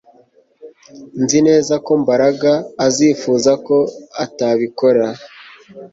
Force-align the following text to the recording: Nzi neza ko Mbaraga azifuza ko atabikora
Nzi 1.21 1.39
neza 1.47 1.73
ko 1.85 1.91
Mbaraga 2.03 2.51
azifuza 2.85 3.51
ko 3.65 3.77
atabikora 4.23 5.05